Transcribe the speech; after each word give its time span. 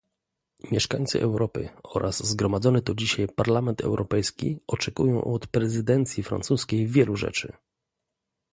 Mieszkańcy 0.71 1.21
Europy 1.21 1.69
oraz 1.83 2.25
zgromadzony 2.25 2.81
tu 2.81 2.95
dzisiaj 2.95 3.27
Parlament 3.27 3.81
Europejski 3.81 4.57
oczekują 4.67 5.23
od 5.23 5.47
prezydencji 5.47 6.23
francuskiej 6.23 6.87
wielu 6.87 7.15
rzeczy 7.15 7.53